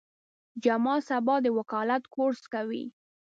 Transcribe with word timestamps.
جمال 0.63 0.99
سبا 1.09 1.35
د 1.45 1.47
وکالت 1.57 2.03
کورس 2.15 2.41
کوي. 2.53 2.83